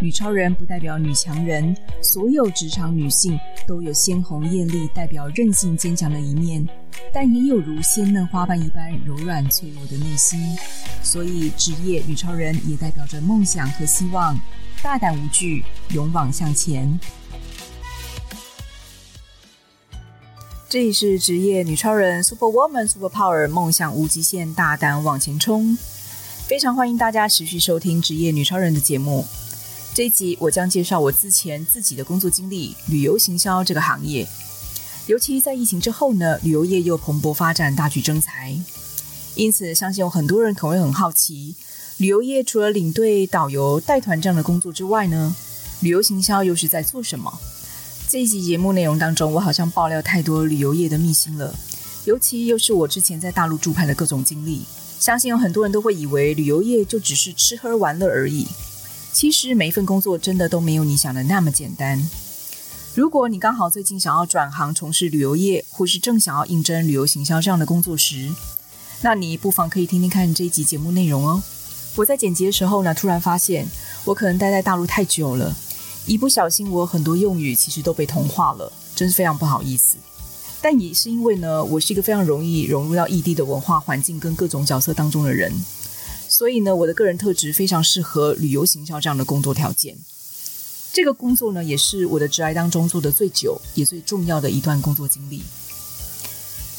[0.00, 3.36] 女超人不代表女强人，所有职场女性
[3.66, 6.64] 都有鲜红艳丽、代表韧性坚强的一面，
[7.12, 10.56] 但也有如鲜嫩花瓣一般柔软脆弱的内心。
[11.02, 14.38] 所以，职业女超人也代表着梦想和希望，
[14.84, 16.98] 大胆无惧，勇往向前。
[20.68, 25.76] 这里是职业女超人，Super Woman Super Power，梦想无极限，大胆往前冲。
[26.46, 29.26] 非常欢迎大家持续收听职业女超人的节目。
[29.98, 34.24] 这一集我将介绍我之前自己的工作经历——旅游行销这个行业。
[35.08, 38.56] 尤其在疫情之后呢，旅游业又蓬勃发展，大举征才。
[39.34, 41.56] 因此，相信有很多人可能会很好奇，
[41.96, 45.34] 旅游业除了领队、导游、带团这样的工作之外呢，
[45.80, 47.36] 旅游行销又是在做什么？
[48.08, 51.52] 这一集节目内容当中，我好像爆料太多旅游业的秘辛了，
[52.04, 54.62] 尤其又是我之前在大陆驻派的各种经历，
[55.00, 58.46] 相信有很多人都会以为旅游业就只是吃喝玩乐而已。
[59.18, 62.08] 其实每一份工作真的都没有你想的那么简单。
[62.94, 68.32] 如果你刚好最近想要转行从事旅游业，或是正想要应征旅游行销这样的工作时，
[69.00, 71.42] 那你不妨可以听听看这一集节目内容哦。
[71.96, 73.66] 我在剪辑的时候呢，突然发现
[74.04, 75.52] 我可能待在大陆太久了，
[76.06, 79.96] 一不小心我很多用语其实都被同化了，真是非常不好意思。
[80.62, 85.52] 但也是因为呢，我是一个非常容易融入到异地的文化环境跟各种角色当中的人。
[86.38, 89.98] 所以呢，我的个人特质非常适合旅游行销这样的工作条件。
[90.92, 95.42] 这个工作呢，也是我的职涯当中做的最久也最重要的一段工作经历。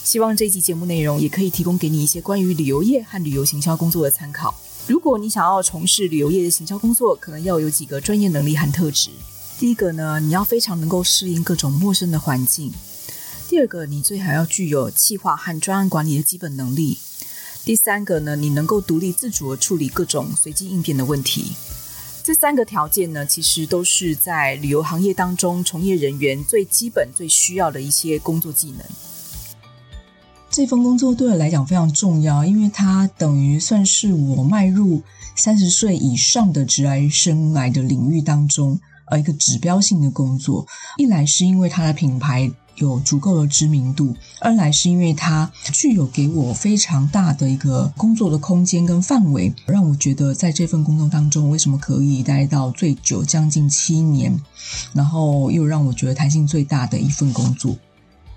[0.06, 4.56] 希望这期节目内容也可以提供给你一些关于旅游业和旅游行销工作的参考。
[4.88, 9.10] 如果你想要从事旅游业的行销工作，可能要有几个专业能力和特质。
[9.60, 12.72] 第一个呢，你要非常能够适应各种陌生的环境；
[13.50, 17.00] 第二个，你最好要具有企划和专案管理的基本能力。
[17.70, 21.54] 第三个呢，你能够独立自主地处理各种随机应变的问题。
[22.24, 28.80] 这三个条件呢，其实都是在旅游行业当中从业人员最基本、最需要的一些工作技能。
[30.50, 35.04] 这份工作对我来讲非常重要，因为它等于算是我迈入
[35.36, 38.80] 三十岁以上的职涯生涯的领域当中，
[39.12, 40.66] 呃，一个指标性的工作。
[40.98, 42.52] 一来是因为它的品牌。
[42.80, 54.40] 有足够的知名度，二来是因为它具有给我非常大的一个工作的空间跟范围，让我觉得在这份工作当中，为什么可以待到最久，将近七年，
[54.94, 57.76] 然后又让我觉得弹性最大的一份工作。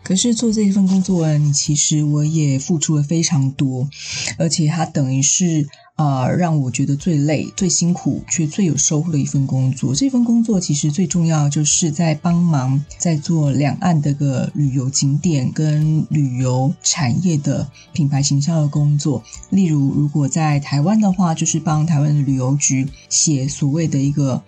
[0.03, 3.89] 可是做这一份工作呢，你其实我也付出了非常多，
[4.37, 5.69] 而且它等于是。
[5.95, 9.95] 啊、呃，让我觉得最累、最辛苦却最有收获的一份工作。
[9.95, 19.23] 这份工作其实最重要，就是在帮忙在做两岸的个旅游景点跟旅游产业的品牌行销的工作。
[19.51, 24.43] 例如，如果在台湾的话，就是帮台湾的旅游局写所谓的一个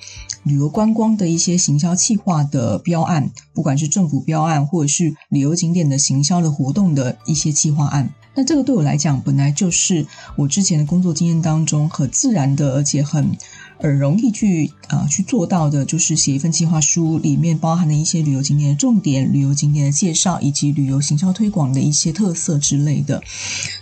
[0.45, 8.11] 旅游观光的一些行销企划的标案，不管是政府标案或者是旅游景点的行销的活动的一些企划案。
[8.35, 10.07] 那这个对我来讲，本来就是
[10.37, 13.37] 我之前的工作经验当中很自然的，而且很
[13.79, 23.23] 呃容易去啊、去做到的，就是写一份计划书，里面包含了一些旅游景点的重点、旅游景点的介绍，以及旅游行销推广的一些特色之类的。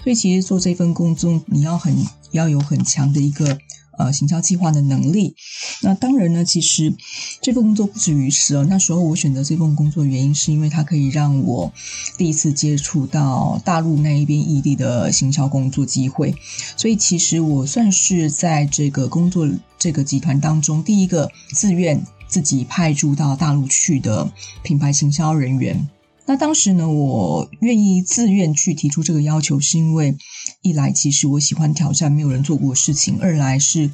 [0.04, 1.96] 所以，其实做这份工作，你要很
[2.32, 3.58] 要有很强的一个。
[3.98, 5.34] 呃，行销计划的能力。
[5.82, 6.94] 那当然呢，其实
[7.40, 8.66] 这份工作不止于此哦。
[8.68, 11.72] 那时候我选择这份工作原因，是因为它可以让我
[12.16, 16.34] 第一次接触到大陆那一边异地的行销工作机会。
[16.76, 19.48] 所以，其实我算是在这个工作
[19.78, 24.30] 这个集团当中第一个自愿自己派驻到大陆去的
[24.62, 25.88] 品牌行销人员。
[26.32, 30.16] 那当时呢，我愿意自愿去提出这个要求，是因为
[30.62, 33.90] 一来其实我喜欢挑战没有人做过的事情；二来是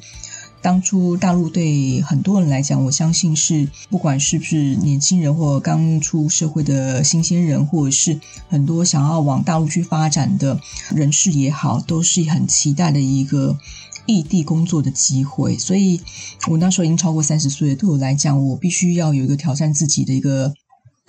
[0.61, 10.61] 当初大陆对很多人来讲，我相信是不管是不是年轻人或刚出社会的新鲜人，或者是很多想要往大陆去发展的
[10.95, 13.59] 人士也好，都是很期待的一个
[14.05, 15.57] 异地工作的机会。
[15.57, 15.99] 所以
[16.47, 20.53] 我那时候已经超过三十岁了，对我来讲，我必须要有一个挑战自己的一个。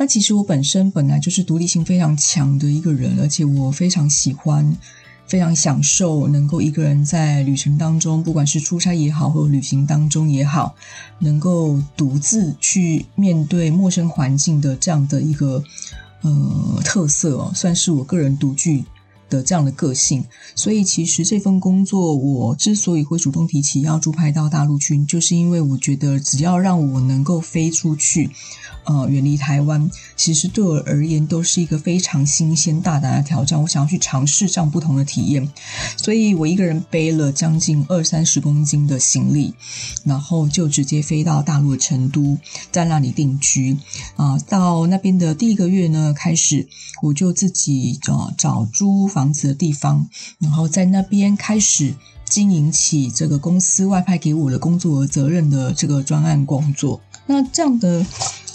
[0.00, 4.74] 那其实我本身本来就是独立性非常强的一个人，而且我非常喜欢、
[5.26, 10.74] 非常享受能够一个人在旅程当中，不管是出差也好，或者旅行当中也好，
[11.18, 15.62] 能够独自去面对陌生环境的这样的一个
[16.22, 18.82] 呃特色哦，算是我个人独具
[19.28, 20.24] 的这样的个性。
[20.54, 28.30] 所以其实这份工作，我之所以会主动提起要驻派到大陆去，就是因为我觉得只要让我能够飞出去。
[28.84, 33.60] 呃，远离台湾，其实对我而言都是一个非常新鲜、大胆的挑战。
[33.60, 35.48] 我想要去尝试这样不同的体验，
[35.96, 39.54] 所以我一个人背了将近二三十公斤的行李，
[40.04, 42.38] 然后就直接飞到大陆的成都，
[42.72, 43.76] 在那里定居。
[44.16, 46.66] 啊、呃，到那边的第一个月呢，开始
[47.02, 51.94] 我就自己找找租房子的地方，然后在那边开始
[52.24, 57.00] 经营起这个公司外派给我的工作和责任的这个专案工作。
[57.26, 58.04] 那这样的。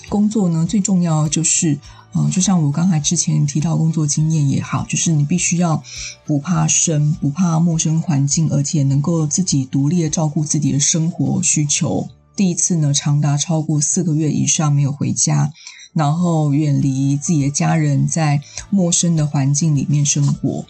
[0.10, 1.78] 工作呢，最重要就是，
[2.14, 5.84] 嗯、就像我刚才之前提到工作经验也好，就是你必须要
[6.26, 12.08] 不怕生，不怕陌生环境，而且能够自己独立的照顾自己的生活需求。
[12.36, 15.52] 第一次呢，长达超过四个月以上没有回家，
[15.94, 20.66] 然后远离自己的家人，在陌生的环境里面生活，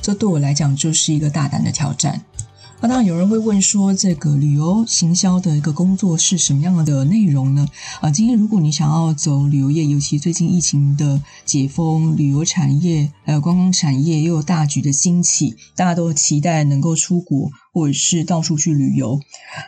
[0.00, 2.24] 这对我来讲就是一个大胆的挑战。
[2.82, 7.68] 那当然，有人会问说，这个旅游行销的一个工作是什么样的内容呢？
[8.00, 19.20] 啊，今天如果你想要走旅游业，尤其最近疫情的解封，旅游产业还有观光产业又有大举的兴起，大家都期待能够出国或者是到处去旅游。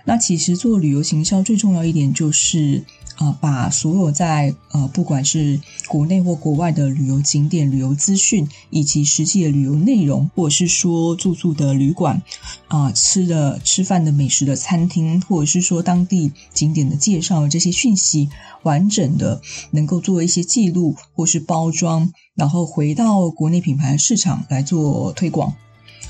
[0.07, 2.83] 那其实做旅游行销最重要一点就是。
[3.17, 12.21] 啊、把所有在呃，不管是国内或国外的旅游景点、旅游资讯，以及实际的旅游内容，或者是说住宿的旅馆，
[12.69, 18.29] 啊、吃的吃饭的美食的餐厅，或者是说当地景点的介绍，这些讯息
[18.65, 19.41] 完整的
[19.71, 25.55] 能够做一些记录或是包装，然后回到国内品牌市场来做推广。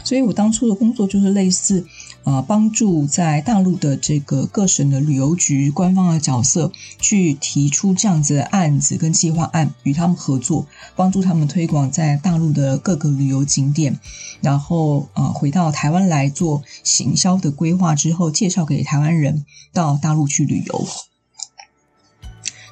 [0.03, 1.87] 所以我当初的工作就是类似。
[2.25, 10.67] 呃，帮助在大陆的这个各省的旅游局官方的角色去提出这样子的案子跟计划案，与他们合作，
[10.97, 13.99] 帮助他们推广在大陆的各个旅游景点，
[14.41, 20.87] 然后呃回到台湾来做行销的规划之后，介绍给台湾人到大陆去旅游。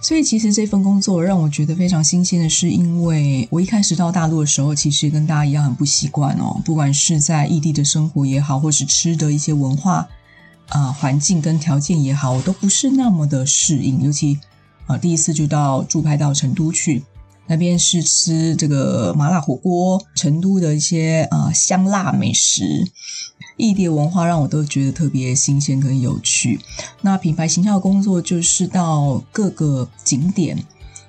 [0.02, 6.60] 所以，其实这份工作让我觉得非常新鲜的是，因为我一开始到大陆的时候，其实跟大家一样很不习惯哦。
[6.64, 10.08] 不管是在异地的生活也好，或是吃的一些文化
[10.70, 14.02] 啊、环境跟条件也好，我都不是那么的适应。
[14.02, 14.40] 尤其
[14.86, 17.04] 啊、第一次就到驻派到成都去，
[17.46, 22.90] 那边是吃这个麻辣火锅，成都的一些啊、香辣美食。
[23.56, 26.60] 异地文化让我都觉得特别新鲜跟有趣。
[27.00, 30.64] 那品牌形象的工作就是到各个景点、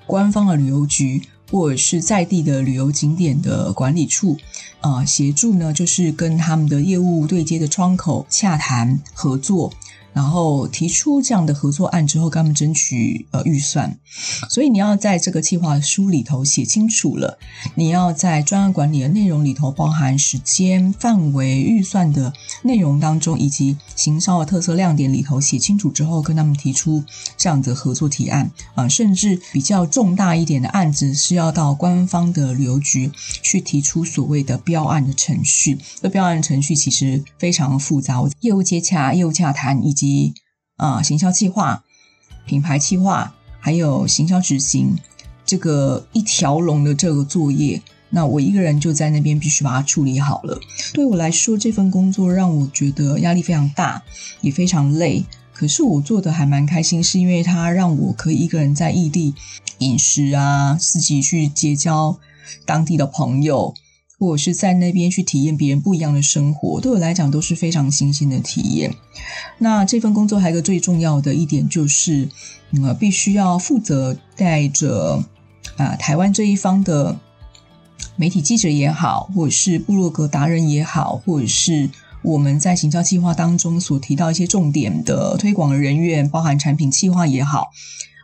[0.05, 4.37] 官方的旅游局或者是在地的旅游景点的管理处，
[4.81, 9.71] 啊、协助呢，就是跟他们的业务对接的窗口洽谈合作。
[10.13, 13.97] 然后提出这样的合作案之后，跟他们争取呃预算，
[14.49, 17.37] 所以你要在这个计划书里头写清楚了，
[17.75, 22.31] 你要在专案管理的内容里头包含时间、范围、预算的
[22.63, 27.03] 内容当中，以及行销的特色亮点里头写清楚之后，跟他们提出
[27.37, 33.11] 这样的合作提案啊、甚至比较重大一点的案子是要到官方的旅游局
[33.41, 35.77] 去提出所谓的标案的程序。
[36.01, 40.33] 这标案程序其实非常复杂，业务接洽、业务洽谈以及及
[40.75, 41.81] 啊，行销计划、
[42.45, 44.97] 品牌计划，还有行销执行，
[45.45, 50.59] 这个一条龙的这个作业，那我一个人就在那边必须把它处理好了。
[50.93, 54.03] 对我来说，这份工作让我觉得压力非常大，
[54.41, 55.23] 也非常累。
[55.53, 59.33] 可是我做的还蛮开心，是因为它让我可以一个人在异地
[59.77, 62.19] 饮食啊，自己去结交
[62.65, 63.73] 当地的朋友。
[64.23, 68.95] 或者是在那边去体验别人不一样的生活，对我来讲都是非常新鲜的体验。
[69.57, 72.29] 那这份工作还有一个最重要的一点就是，
[72.81, 75.21] 呃，必须要负责带着
[75.75, 77.19] 啊、台湾这一方的
[78.15, 81.89] 媒体记者也好，或者是部落格达人也好，或者是
[82.23, 87.71] 我们在行销计划当中所提到一些重点的推广人员，包含产品计划也好。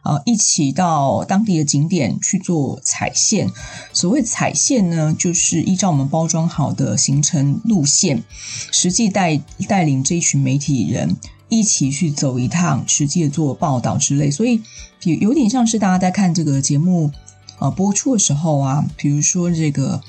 [0.02, 3.52] 呃，一起到当地的景点去做踩线。
[3.92, 8.24] 所谓踩线呢，就是依照我们包装好的行程路线，
[8.72, 9.36] 实际带
[9.68, 11.18] 带领这一群媒体人
[11.50, 14.32] 一起去走一趟，实际的做报道之类。
[14.32, 14.62] 所以
[15.04, 17.12] 有有点像是大家在看这个节目
[17.60, 20.02] 呃播出的时候啊，比如说这个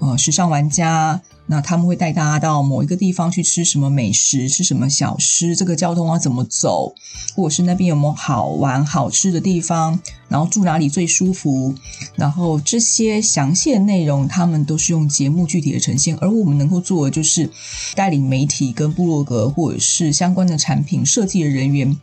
[0.00, 1.22] 呃时尚玩家。
[1.48, 6.94] 那他们会带大家到某一个地方去吃什么美食，吃什么小吃，这个交通要怎么走，
[7.34, 11.74] 或者是那边有没有好玩好吃的地方，然后住哪里最舒服，
[12.16, 17.48] 然后这些详细的内容，他们都是用节目具体的呈现，而我们能够做的就是
[17.94, 21.96] 带领媒体跟部落格或者是相关的产品设计的人员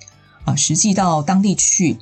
[0.45, 1.97] 啊，实际到当地去。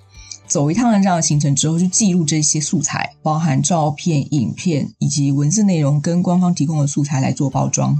[0.51, 7.97] 走一趟的这样的行程之后，去记录这些素材，包含照片、影片以及文字内容，跟官方提供的素材来做包装。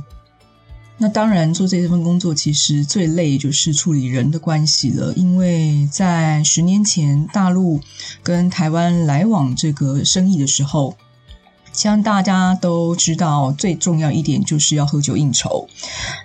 [0.98, 7.79] 那当然，做这份工作其实最累就是处理人的关系了，因为在十年前大陆
[8.22, 10.98] 跟台湾来往这个生意的时候。
[11.74, 15.68] 像大家都知道，最重要一点就是要喝酒应酬。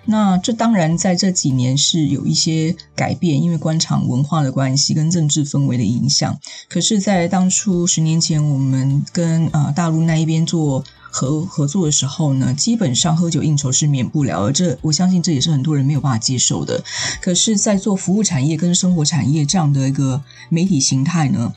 [0.05, 6.39] 那这当然在这几年是有一些改变，因为官场文化的关系跟政治氛围的影响。
[6.69, 16.83] 可是，在当初十年前，我们跟啊、呃、大陆那一边做合合作的时候呢，基本上喝酒应酬是免不了，而这我相信这也是很多人没有办法接受的。
[17.21, 21.55] 可是，在做服务产业跟生活产业这样的一个媒体形态呢，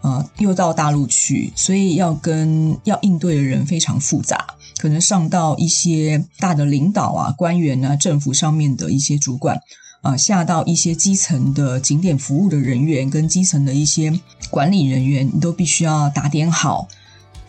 [0.00, 9.60] 呃，又到大陆去，所以要跟要应对的人非常复杂，可能上到一些大的领导啊、官员啊、政府上面的一些主管
[10.00, 14.12] 啊、下到一些基层的景点服务的人员跟基层的一些
[14.48, 16.86] 管理人员，你都必须要打点好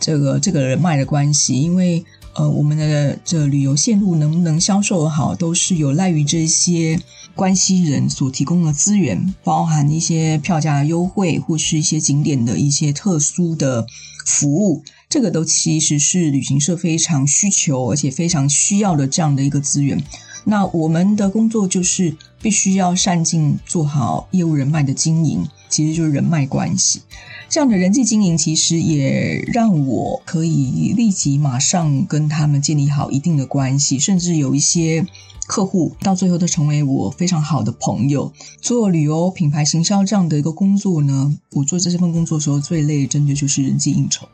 [0.00, 7.00] 这个这个人脉的关系，因为呃，我们的这旅游线路能不能销售好，都是有赖于这些。
[7.36, 13.86] 关系人所提供的资源，包含一些票价优惠，或是一些景点的一些特殊的
[14.26, 20.02] 服务，这个都其实是旅行社非常需求，而且非常需要的这样的一个资源。
[20.44, 27.00] 那我们的工作就是必须要善尽做好业务人脉的经营，其实就是人脉关系。
[27.48, 35.06] 这样的人际经营，其实也让我可以立即马上跟他们建立好一定的关系，甚至有一些。
[35.46, 38.32] 客户到最后都成为我非常好的朋友。
[38.60, 44.28] 做旅游品牌行销这样的一个工作呢，我做这份工作的时候最累，真的就是人际应酬。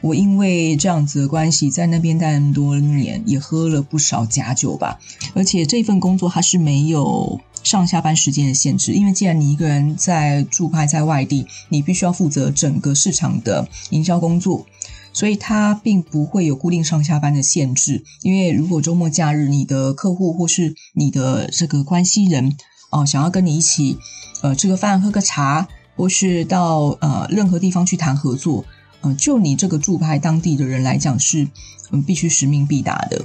[0.00, 4.98] 我因为这样子的关系，在那边待那么多年，也喝了不少假酒吧。
[5.32, 14.66] 而且这份工作它是没有上下班时间的限制，因为既然你一个人在驻派在外地，你必须要负责整个市场的营销工作。
[15.10, 22.56] 所以它并不会有固定上下班的限制，因为如果周末假日你的客户或是你的这个关系人
[22.90, 23.98] 哦、想要跟你一起
[24.42, 28.64] 呃吃个饭、喝个茶，或是到呃任何地方去谈合作，
[29.00, 31.48] 呃，就你这个驻派当地的人来讲是
[31.90, 33.24] 嗯、必须使命必达的，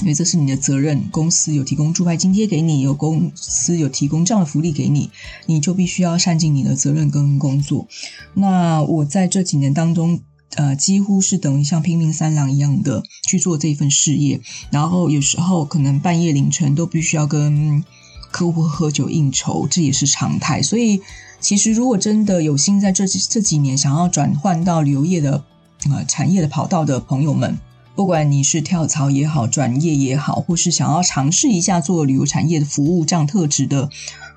[0.00, 1.08] 因为这是你的责任。
[1.10, 5.10] 公司有提供驻拍津贴给你，有公司有提供这样的福利给你，
[5.46, 7.86] 你就必须要善尽你的责任跟工作。
[8.34, 10.20] 那我在这几年当中。
[10.56, 14.40] 呃，几乎是等于像拼命三郎一样的去做这份事业，
[14.72, 17.84] 然后有时候可能半夜凌晨都必须要跟
[18.32, 20.60] 客户喝酒应酬，这也是常态。
[20.60, 21.02] 所以，
[21.40, 25.44] 其实如果真的有心在这这几年想要转换到旅游业的
[25.88, 27.56] 呃产业的跑道的朋友们，
[28.00, 33.90] 不管你是跳槽也好，转业也好，或是想要尝试一下做旅游产业的服务这样特质的。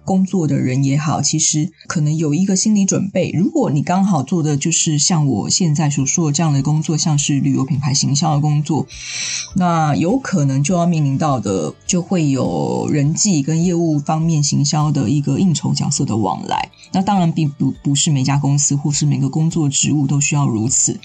[0.04, 3.32] 工作的人也好，其实可能有一个心理准备。
[3.32, 8.86] 如果你刚好做的就是像我现在所说的这样的工作，像是旅游品牌行销的工作，
[9.56, 16.70] 那有可能就要面临到的，就会有人际跟业务方面行销的一个应酬角色的往来。
[16.92, 21.00] 那当然并不不是每家公司或是每个工作职务都需要如此。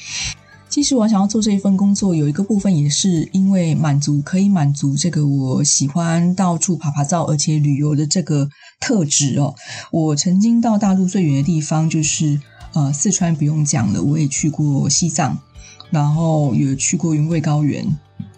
[0.69, 8.49] 其实我想要做这一份工作，有一个部分也是因为满足，可以满足这个我喜欢到处爬爬照，而且旅游的这个
[8.79, 9.55] 特质哦。
[9.91, 12.39] 我曾经到大陆最远的地方就是
[12.75, 15.39] 呃四川，不用讲了，我也去过西藏，
[15.91, 17.85] 然后也去过云贵高原，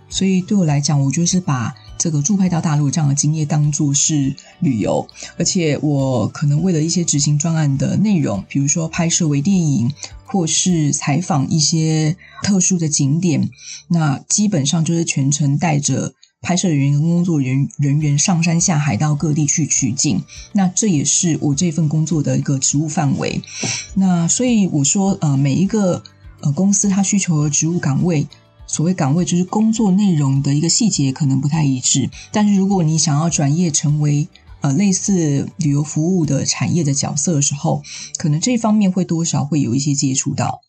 [0.08, 5.06] 所以对我来讲，我就是把这个驻拍到大陆这样的经验当作是旅游，
[5.38, 9.92] 而且我可能为了一些执行专案的内容，比如说拍摄微电影。
[10.32, 13.50] 或是采访一些特殊的景点，
[13.88, 20.22] 那基本上就是全程带着拍摄人员跟工作人人员上山下海到各地去取景。
[20.52, 23.42] 那这也是我这份工作的一个职务范围。
[23.94, 26.00] 那所以我说，呃，每一个
[26.42, 28.28] 呃公司它需求的职务岗位，
[28.72, 32.08] 所谓岗位就是工作内容的一个细节可能不太一致。
[32.30, 34.28] 但是如果你想要转业成为
[34.60, 37.82] 呃，类似旅游服务的产业的角色的时候，
[38.16, 40.60] 可能这方面会多少会有一些接触到。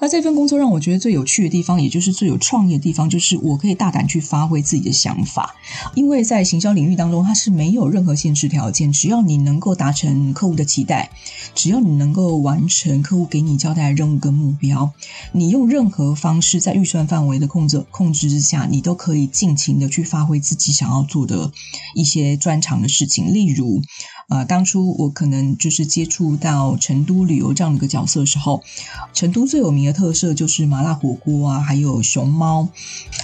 [0.00, 5.54] 那这份工作让我觉得最有趣的地方，也就是最有创意的地方，就是我可以大胆去发挥自己的想法。
[5.94, 11.10] 因为在行销领域当中，它是没有任何限制条件，只要你能够达成客户的期待，
[11.54, 14.90] 只要你能够完成客户给你交代的任务跟目标，
[15.32, 21.52] 你用任何方式在预算范围的控制控制之下，你都可以尽情的去发挥自己想要做的
[21.94, 23.82] 一些专长的事情，例如。
[24.30, 28.62] 呃，当初我可能就是接触到成都旅游这样的一个角色的时候，
[29.12, 32.68] 成都最有名特色就是麻辣火锅啊，还有熊猫，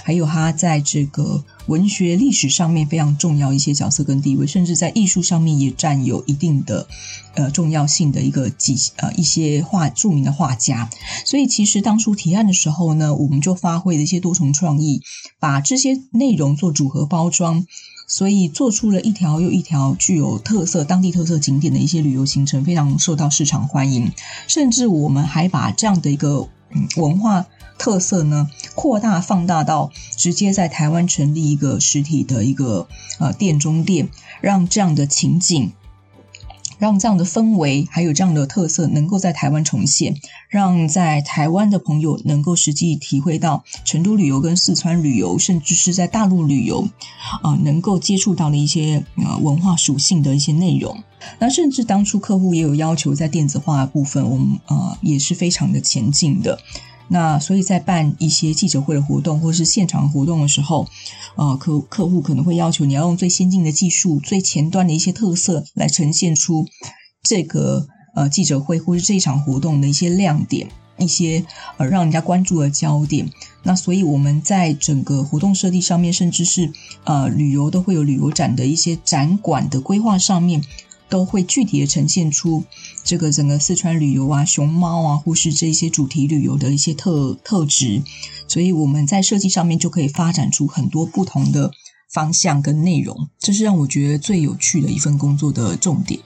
[0.03, 6.87] 还有它在这个文学历史上面非常重要一些角色跟地位，甚至在艺术上面也占有一定的
[7.35, 10.89] 呃重要性的一个几呃一些画著名的画家。
[11.25, 15.01] 所以其实当初提案的时候呢，我们就发挥了一些多重创意，
[15.39, 17.65] 把这些内容做组合包装。
[18.07, 24.11] 所以做出了一条又一条具有特色、当地特色景点的一些旅游行程，非常受到市场欢迎。
[24.47, 27.45] 甚至我们还把这样的一个嗯文化
[27.77, 32.87] 特色呢，扩大放大到直接在台湾成立一个实体的一个
[33.19, 34.09] 呃店中店，
[34.39, 35.73] 让这样的情景。
[36.77, 40.15] 让这样的氛围还有这样的特色能够在台湾重现，
[40.49, 46.87] 让在台湾的朋友能够实际体会到成都旅游跟四川旅游，甚至是在大陆旅游，
[47.41, 51.03] 啊、能够接触到的一些呃文化属性的一些内容。
[51.39, 56.59] 那甚至当初客户也有要求在电子化部分，我们啊、也是非常的前进的。
[57.09, 60.87] 那所以在办一些记者会的活动或是现场活动的时候，
[61.35, 66.65] 呃，客客户可能会要求你要用最先进的技术、最前端的一些特色来呈现出
[67.23, 71.45] 这个呃记者会或是这一场活动的一些亮点、一些
[71.77, 73.29] 呃让人家关注的焦点。
[73.63, 76.71] 那所以我们在整个活动设计上面，甚至是
[77.03, 80.63] 呃旅游都会有旅游展的一些展馆的规划上面。
[81.09, 82.63] 都会具体的呈现出
[83.03, 88.01] 这个整个四川旅游啊、熊猫啊，或是这些主题旅游的一些特特质，
[88.47, 91.71] 所以我们在设计上面就可以发展出很多不同的
[92.11, 96.19] 方向跟内容，这是让我觉得最有趣的一份工作的重点。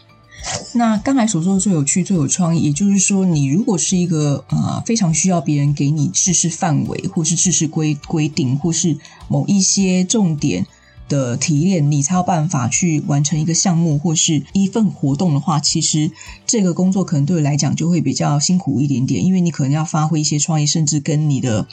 [0.74, 8.98] 那刚才所说的最有趣、最有创意，也就是说，你如果是一个呃非常需要别人给你制式范围，或是制式规规定，或是
[9.28, 10.66] 某一些重点。
[11.12, 16.10] 的提炼，你才有办法去完成一个项目或是一份活动的话，其实
[16.48, 21.68] 这个工作可能对我来讲就会比较辛苦一点点，因为你可能要发挥一些创意，甚至跟你的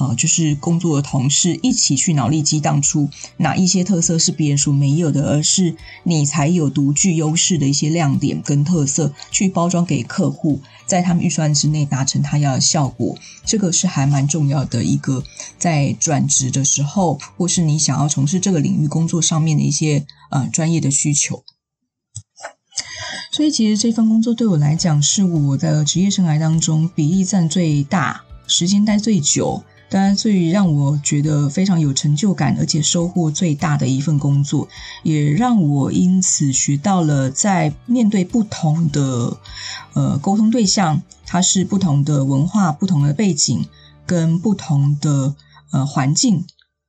[0.00, 13.16] 呃就是工作的同事一起去脑力激荡出哪一些特色是别人所没有的，而是你才有独具优势的一些亮点跟特色，去包装给客户，在他们预算之内达成他要的效果。
[13.44, 15.22] 这个是还蛮重要的一个，
[15.56, 21.44] 在转职的时候，或是你想要从事这个领域工作上面的一些呃专业的需求。
[23.32, 34.68] 所以，其实这份工作对我来讲，是我的职业生涯当中比例占最大、时间待最久，当然最让我觉得非常有成就感，而且收获最大的一份工作，
[35.02, 39.36] 也让我因此学到了在面对不同的
[39.94, 41.02] 呃沟通对象。
[41.26, 43.64] 它是不同的文化、不同的背景
[44.04, 45.36] 跟不同的
[45.70, 46.44] 呃环境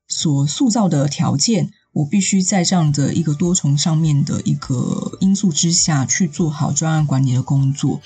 [0.08, 8.02] 所塑造的条件，我必须在这样的一个多重上面的一个因素之下去做好专案管理的工作。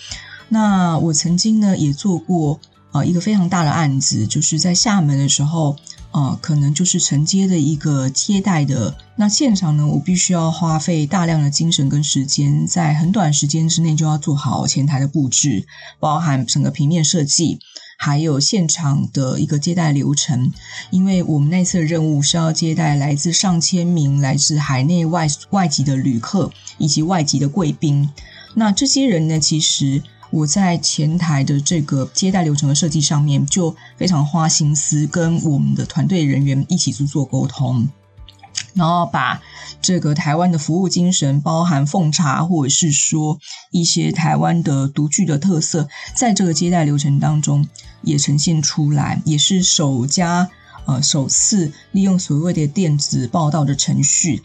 [0.49, 2.60] 那我曾经呢也做过
[2.95, 5.75] 呃一个非常大的案子，就是在厦门的时候。
[6.15, 15.67] 呃，可能就是承接的一个接待的那现场呢，我必须要花费大量的精神跟时间，在很短时间之内就要做好前台的布置，
[15.99, 17.60] 包含整个平面设计，
[17.97, 20.53] 还有现场的一个接待流程。
[20.89, 28.10] 因为我们那次的任务是要接待来自上千名来自海内外外籍的旅客以及外籍的贵宾，
[28.53, 30.01] 那这些人呢，其实。
[30.31, 37.88] 我在前台的这个接待流程的设计上面，就非常花心思，跟我们的团队人员一起去做沟通，
[38.73, 39.41] 然后把
[39.81, 43.39] 这个台湾的服务精神，包含奉茶或者是说
[43.71, 47.67] 一些台湾的独具的特色，在这个接待流程当中
[48.01, 50.49] 也呈现出来，也是首家
[50.85, 54.41] 呃首次利用所谓的电子报到的程序。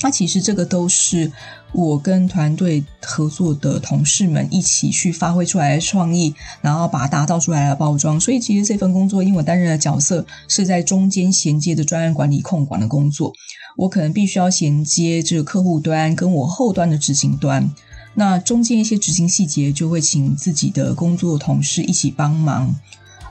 [0.00, 1.30] 那其实这个都是
[1.72, 8.18] 我跟团队合作的同事们一起去发挥出来的创意，然后把它打造出来的包装。
[8.18, 13.32] 所以其实这份工作，因为我担任的角色是在中间衔接的专案管理控管的工作，
[13.76, 17.68] 我可能必须要衔接这个客户端跟我后端的执行端。
[18.14, 22.66] 那中间一些执行细节就会请自己的工作同事一起帮忙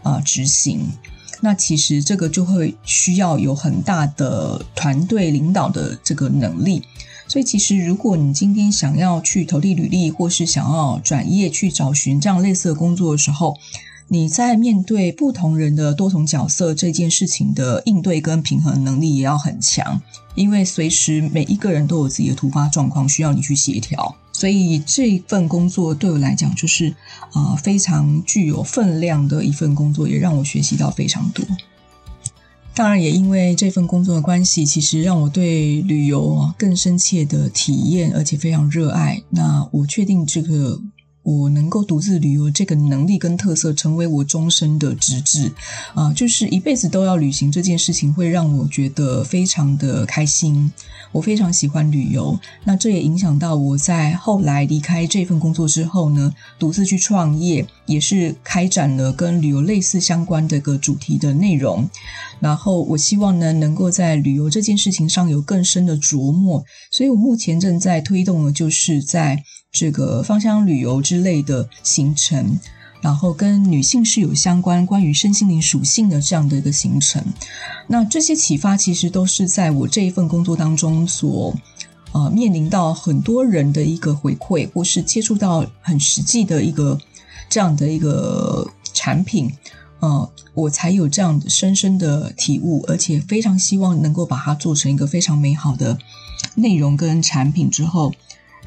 [0.03, 0.85] 啊、呃、执行。
[1.41, 6.83] 那其实这个就会需要有很大的团队领导的这个能力，
[7.27, 13.55] 所以其实如果你今天想要去投递履历，或是想要转业去找寻这样类似的工作的时候，
[14.09, 20.01] 你在面对不同人的多重角色这件事情的应对跟平衡能力也要很强，
[20.35, 24.15] 因为随时每一个人都有自己的突发状况需要你去协调。
[24.31, 26.95] 所以这份工作对我来讲，就是
[27.31, 31.43] 啊、非常具有分量的一份工作，也让我学习到非常多。
[32.75, 39.19] 当然，也因为这份工作的关系，其实让我对旅游啊更深切的体验，而且非常热爱。
[39.31, 40.79] 那我确定这个
[41.27, 45.51] 我能够独自旅游这个能力跟特色，成为我终身的职志
[45.93, 50.71] 啊，就是一辈子都要旅行这件事情，会让我觉得非常的开心。
[51.11, 61.89] 我非常喜欢旅游，那这也影响到我在后来离开这份工作之后呢，独自去创业，也是开展了跟旅游类似相关的一个主题的内容。
[62.39, 69.43] 然后我希望呢，能够在旅游这件事情上有更深的琢磨，所以我目前正在推动的，就是在。
[69.77, 72.59] 这个芳香旅游之类的行程，
[72.99, 77.23] 然后跟女性是有相关关于身心灵属性的这样的一个行程。
[77.87, 81.55] 那这些启发其实都是在我这一份工作当中所
[82.11, 86.99] 呃面临到很多人的一个回馈，或是接触到很实际的一个
[87.47, 89.51] 这样的一个产品，
[89.99, 95.97] 呃，我才有这样的深深的体悟，而且非常希望能够把它做成一个非常美好的
[96.55, 98.11] 内容跟产品之后。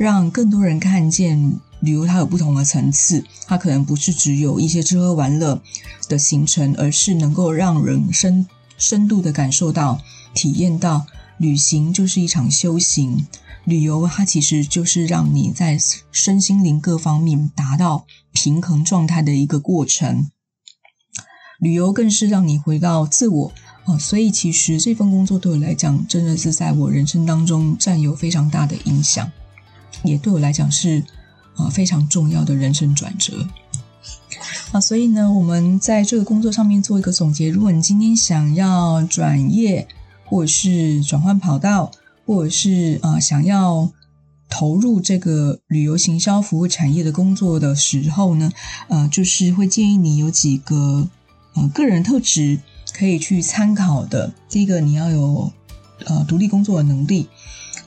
[0.00, 3.22] 让更多人看见旅游，它有不同的层次。
[3.46, 5.60] 它可能不是只有一些吃喝玩乐
[6.08, 8.46] 的行程，而是能够让人深
[8.78, 10.00] 深度的感受到、
[10.32, 11.04] 体验到，
[11.36, 13.26] 旅行就是一场修行。
[13.66, 15.78] 旅游它其实就是让你在
[16.10, 20.30] 身心灵各方面达到平衡状态的一个过程。
[21.58, 23.52] 旅游更是让你回到自我
[23.84, 29.30] 啊，所以其实这份工作对我来讲，真的是在我人生当中占有非常大的影响。
[30.02, 31.02] 也对我来讲是
[31.56, 33.46] 啊非常重要的人生转折
[34.72, 37.50] 啊，所以呢，我们在这个工作上面做一个总结。
[37.50, 39.86] 如果你今天想要转业，
[40.24, 41.90] 或者是转换跑道，
[42.24, 43.90] 或者是啊想要
[44.48, 48.52] 投入这个旅游行销服务产业的工作的时候呢，
[48.88, 51.08] 呃，就是会建议你有几个
[51.54, 52.60] 呃个人特质
[52.94, 54.32] 可以去参考的。
[54.48, 55.52] 第一个，你要有
[56.06, 57.28] 呃独立工作的能力。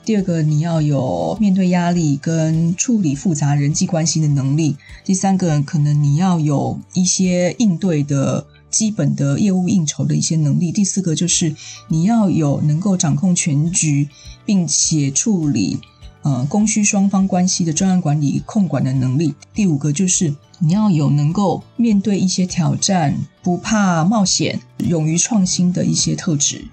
[0.04, 4.76] 第二个，你要有面对压力跟处理复杂人际关系的能力。
[5.02, 10.70] 第三个，可能你要有一些应对的基本的业务应酬的一些能力。
[10.70, 11.56] 第四个，就是
[11.88, 14.06] 你要有能够掌控全局，
[14.44, 15.78] 并且处理
[16.20, 19.34] 呃供需双方关系的专案管理控管的能力。
[19.54, 26.66] 第五个，就是你要有能够面对一些挑战，不怕冒险，勇于创新的一些特质。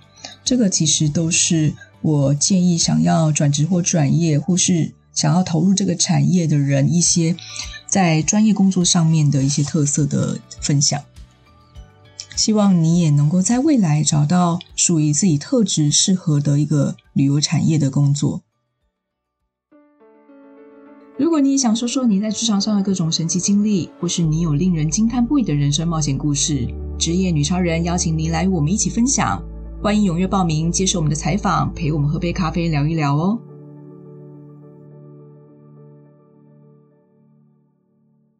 [0.44, 1.74] 这个其实都是。
[2.02, 7.36] 我建议想要转职或转业，或是想要投入这个产业的人，一些
[7.88, 11.02] 在专业工作上面的一些特色的分享。
[12.36, 18.42] 希望你也能够在未来找到属于自己特质适合的一个旅游产业的工作。
[21.20, 29.44] 如果你也想说说你在职场上的各种神奇经历，或是你有令人惊叹不已的人生冒险故事，职业女超人邀请您来与我们一起分享。
[29.84, 33.40] 欢迎踊跃报名，接受我们的采访，陪我们喝杯咖啡，聊一聊哦。